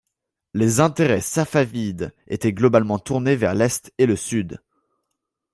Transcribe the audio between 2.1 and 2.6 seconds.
étaient